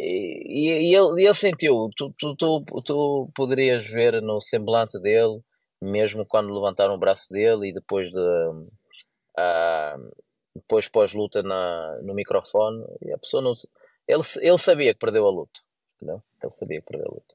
[0.00, 5.40] e, e, ele, ele sentiu, tu, tu, tu, tu poderias ver no semblante dele,
[5.82, 10.10] mesmo quando levantaram o braço dele e depois de uh,
[10.54, 12.84] depois pós-luta no microfone,
[13.14, 13.54] a pessoa não
[14.10, 15.60] ele, ele sabia que perdeu a luta.
[16.02, 16.22] Não?
[16.42, 17.34] Ele sabia que perdeu a luta.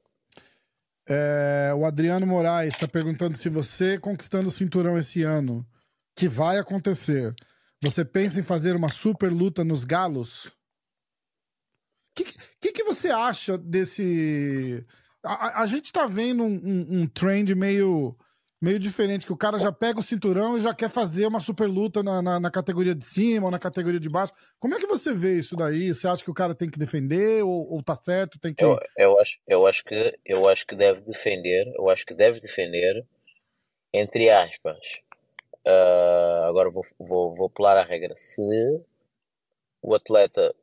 [1.07, 5.65] É, o Adriano Moraes está perguntando se você conquistando o cinturão esse ano,
[6.15, 7.33] que vai acontecer,
[7.81, 10.51] você pensa em fazer uma super luta nos galos?
[12.15, 12.25] Que,
[12.61, 14.85] que, que você acha desse.
[15.23, 18.15] A, a gente tá vendo um, um, um, trend meio,
[18.61, 21.67] meio diferente, que o cara já pega o cinturão e já quer fazer uma super
[21.67, 24.31] luta na, na, na, categoria de cima ou na categoria de baixo.
[24.59, 25.93] Como é que você vê isso daí?
[25.93, 28.39] Você acha que o cara tem que defender ou, ou tá certo?
[28.39, 28.63] Tem que...
[28.63, 32.39] eu, eu, acho, eu, acho que, eu acho que deve defender, eu acho que deve
[32.39, 33.05] defender,
[33.93, 34.77] entre aspas.
[35.67, 38.13] Uh, agora vou, vou, vou pular a regra.
[38.15, 38.41] Se
[39.81, 40.53] o atleta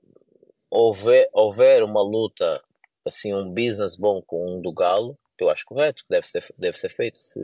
[0.73, 2.63] houver, houver uma luta,
[3.07, 6.79] assim, um business bom com um do Galo, eu acho correto, que deve ser, deve
[6.79, 7.19] ser feito.
[7.19, 7.41] Se,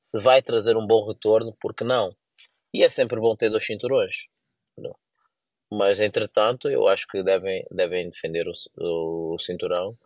[0.00, 2.08] se vai trazer um bom retorno, por que não?
[2.74, 4.26] E é sempre bom ter dois cinturões.
[4.76, 4.96] Não.
[5.70, 9.96] Mas, entretanto, eu acho que devem, devem defender o, o, o cinturão,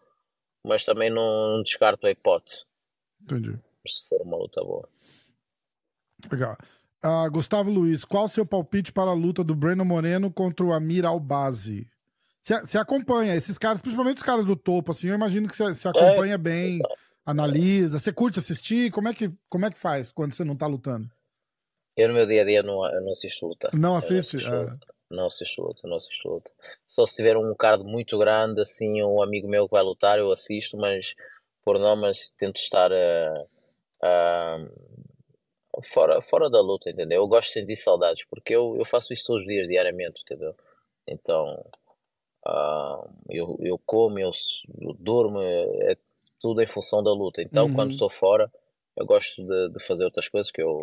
[0.65, 2.65] mas também não, não descarto a hipótese.
[3.23, 3.59] Entendi.
[3.89, 4.89] Se for uma luta boa.
[6.31, 6.57] Legal.
[7.05, 10.73] Uh, Gustavo Luiz, qual o seu palpite para a luta do Breno Moreno contra o
[10.73, 11.89] Amir Albazi?
[12.47, 16.35] Você acompanha esses caras, principalmente os caras do topo, assim, eu imagino que você acompanha
[16.35, 16.39] é.
[16.39, 16.79] bem,
[17.25, 20.69] analisa, você curte assistir, como é, que, como é que faz quando você não tá
[20.69, 21.09] lutando?
[21.97, 23.69] Eu no meu dia a dia não, não assisto luta.
[23.75, 24.37] Não assiste?
[24.37, 24.95] Não assisto, ah.
[25.11, 26.53] não assisto luta, não assisto luta.
[26.87, 30.31] Só se tiver um card muito grande, assim, um amigo meu que vai lutar, eu
[30.31, 31.17] assisto, mas
[31.65, 33.43] por normas tento estar uh,
[34.05, 37.23] uh, fora, fora da luta, entendeu?
[37.23, 40.55] Eu gosto de sentir saudades, porque eu, eu faço isso todos os dias, diariamente, entendeu?
[41.09, 41.61] Então,
[42.47, 44.31] uh, eu, eu como, eu,
[44.81, 45.97] eu durmo, é, é,
[46.41, 47.43] tudo em função da luta.
[47.43, 47.75] Então, uhum.
[47.75, 48.51] quando estou fora,
[48.97, 50.79] eu gosto de, de fazer outras coisas que eu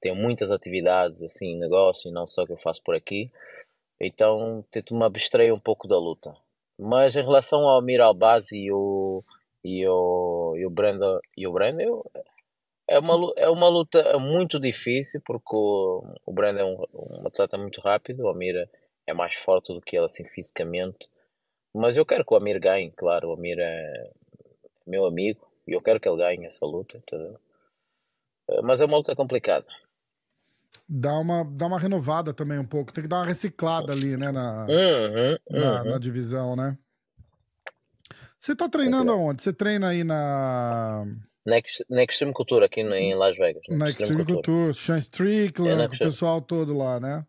[0.00, 3.30] tenho muitas atividades, assim, negócio, e não só que eu faço por aqui.
[4.00, 6.34] Então tento me abstrair um pouco da luta.
[6.78, 9.24] Mas em relação ao Amir Albaz e o,
[9.64, 12.10] e o, e o Brandon, e o Brandon eu,
[12.86, 17.56] é, uma, é uma luta muito difícil porque o, o Brandon é um, um atleta
[17.56, 18.68] muito rápido, o Amir é
[19.14, 21.08] mais forte do que ele assim fisicamente.
[21.74, 24.10] Mas eu quero que o Amir ganhe, claro, o Amir é
[24.86, 27.38] meu amigo e eu quero que ele ganhe essa luta, entendeu?
[28.62, 29.66] Mas é uma luta complicada
[30.88, 32.92] dá uma, dá uma renovada também um pouco.
[32.92, 34.30] Tem que dar uma reciclada ali, né?
[34.30, 35.60] Na, uhum, uhum.
[35.60, 36.76] na, na, divisão, né?
[38.38, 39.42] Você tá treinando aonde?
[39.42, 41.04] Você treina aí na.
[41.88, 43.62] Na Extreme Culture, aqui em Las Vegas.
[43.68, 47.24] Na Extreme, Extreme Culture, Sean Strickland, é o pessoal todo lá, né?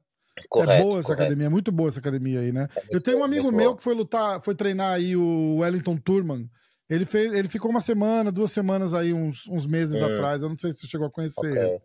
[0.50, 1.24] Correto, é boa essa correto.
[1.24, 2.68] academia, é muito boa essa academia aí, né?
[2.76, 6.50] É eu tenho um amigo meu que foi lutar, foi treinar aí o Wellington Turman.
[6.90, 10.06] Ele, fez, ele ficou uma semana, duas semanas aí, uns, uns meses hum.
[10.06, 10.42] atrás.
[10.42, 11.82] Eu não sei se você chegou a conhecer okay.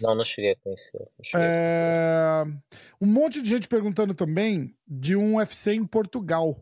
[0.00, 1.08] Não, não cheguei a conhecer.
[1.22, 2.42] Cheguei é...
[2.42, 2.62] a conhecer.
[3.00, 6.60] Um monte de gente perguntando também de um UFC em Portugal.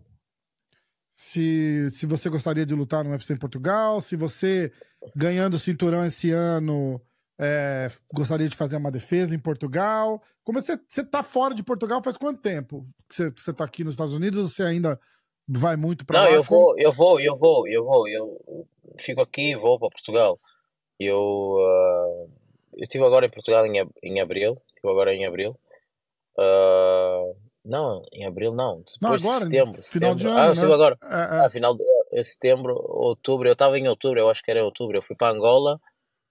[1.09, 4.73] Se, se você gostaria de lutar no UFC em Portugal, se você,
[5.17, 7.01] ganhando o cinturão esse ano,
[7.39, 10.23] é, gostaria de fazer uma defesa em Portugal.
[10.45, 13.95] Como você, você tá fora de Portugal faz quanto tempo você, você tá aqui nos
[13.95, 14.99] Estados Unidos ou você ainda
[15.47, 16.29] vai muito para lá?
[16.29, 18.67] Não, eu vou, eu vou, eu vou, eu vou, eu
[18.99, 20.39] fico aqui e vou para Portugal.
[20.99, 22.31] Eu uh,
[22.79, 24.57] eu estive agora em Portugal em, em abril.
[24.69, 25.59] Estive agora em abril.
[26.39, 28.83] Uh, não, em abril não.
[29.01, 29.83] Depois não, agora, de setembro.
[29.83, 30.17] Final setembro.
[30.17, 30.39] de ano.
[30.39, 30.75] Ah, eu estive né?
[30.75, 30.99] agora.
[31.03, 31.45] É, é.
[31.45, 33.49] Ah, final de é, setembro, outubro.
[33.49, 34.97] Eu estava em outubro, eu acho que era em outubro.
[34.97, 35.81] Eu fui para Angola.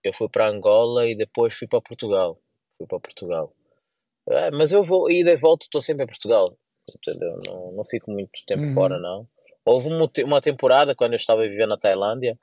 [0.07, 2.39] Eu fui para Angola e depois fui para Portugal.
[2.77, 3.53] Fui para Portugal.
[4.29, 6.57] É, mas eu vou e de volta, estou sempre em Portugal.
[6.89, 7.39] Entendeu?
[7.45, 8.73] Não, não fico muito tempo uhum.
[8.73, 9.27] fora, não.
[9.65, 9.89] Houve
[10.23, 12.39] uma temporada quando eu estava vivendo na Tailândia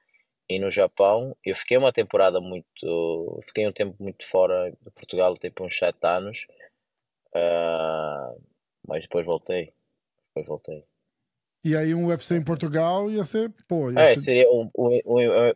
[0.48, 1.34] e no Japão.
[1.44, 3.40] Eu fiquei uma temporada muito.
[3.46, 6.46] Fiquei um tempo muito fora de Portugal, tipo uns 7 anos.
[7.34, 8.40] Uh,
[8.86, 9.72] mas depois voltei.
[10.28, 10.84] Depois voltei.
[11.64, 13.50] E aí um UFC em Portugal ia ser.
[13.66, 14.20] Pô, ia é, ser...
[14.20, 15.00] seria um, um,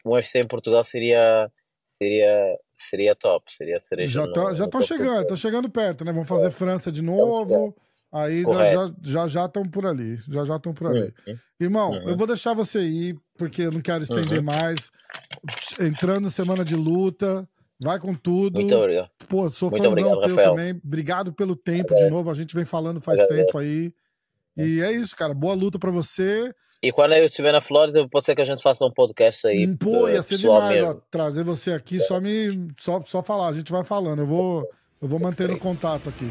[0.06, 1.52] um, UFC em Portugal seria.
[2.00, 4.20] Seria, seria top, seria cereja.
[4.20, 6.12] Já estão já tô chegando, estão chegando perto, né?
[6.12, 6.50] Vamos fazer é.
[6.50, 7.74] França de novo.
[8.12, 10.16] Aí já já já estão por ali.
[10.28, 11.12] Já já estão por ali.
[11.26, 11.38] Uhum.
[11.60, 12.08] Irmão, uhum.
[12.08, 14.44] eu vou deixar você ir porque eu não quero estender uhum.
[14.44, 14.92] mais.
[15.80, 17.48] Entrando semana de luta,
[17.80, 18.60] vai com tudo.
[18.60, 19.10] Muito obrigado.
[19.28, 20.50] Pô, sou Muito obrigado, teu Rafael.
[20.50, 20.80] também.
[20.84, 22.30] Obrigado pelo tempo de novo.
[22.30, 23.92] A gente vem falando faz tempo aí.
[24.56, 25.34] E é isso, cara.
[25.34, 26.54] Boa luta para você.
[26.82, 29.66] E quando eu estiver na Flórida, pode ser que a gente faça um podcast aí.
[29.66, 33.52] Hum, pô, ia ser demais, ó, trazer você aqui, só me só, só falar, a
[33.52, 34.20] gente vai falando.
[34.20, 34.64] Eu vou
[35.00, 36.30] eu vou mantendo contato aqui.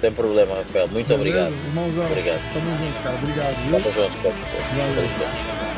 [0.00, 0.88] Sem problema, Rafael.
[0.88, 1.48] Muito Beleza?
[1.48, 1.52] obrigado.
[1.66, 2.06] Irmãozão.
[2.06, 2.40] Obrigado.
[2.52, 3.16] Tamo junto, cara.
[3.16, 3.72] Obrigado, viu?
[3.72, 4.34] Tamo junto, cara.
[4.76, 5.73] Valeu.